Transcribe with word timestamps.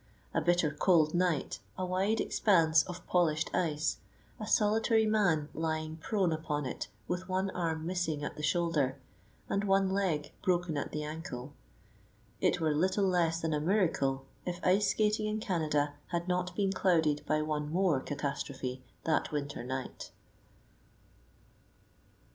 A 0.33 0.41
bitter 0.41 0.71
cold 0.71 1.13
night, 1.13 1.59
a 1.77 1.85
wide 1.85 2.19
expanse 2.19 2.81
of 2.85 3.05
polished 3.05 3.51
ice, 3.53 3.97
a 4.39 4.47
solitary 4.47 5.05
man 5.05 5.49
lying 5.53 5.97
prone 5.97 6.31
upon 6.33 6.65
it 6.65 6.87
with 7.07 7.29
one 7.29 7.51
arm 7.51 7.85
missing 7.85 8.23
at 8.23 8.35
the 8.35 8.41
shoulder, 8.41 8.97
and 9.47 9.63
one 9.63 9.91
leg 9.91 10.31
broken 10.41 10.75
at 10.75 10.91
the 10.91 11.03
ankle—it 11.03 12.59
were 12.59 12.73
little 12.73 13.05
less 13.05 13.41
than 13.41 13.53
a 13.53 13.61
miracle 13.61 14.25
if 14.43 14.59
ice 14.65 14.89
skating 14.89 15.27
in 15.27 15.39
Canada 15.39 15.93
had 16.07 16.27
not 16.27 16.55
been 16.55 16.73
clouded 16.73 17.23
by 17.27 17.43
one 17.43 17.69
more 17.71 17.99
catastrophe 17.99 18.81
that 19.03 19.31
winter 19.31 19.63
night. 19.63 20.09